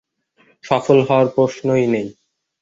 [0.63, 2.07] সফল হওয়ার প্রশ্নই নেই।